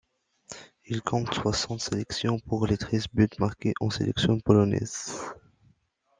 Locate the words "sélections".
1.79-2.39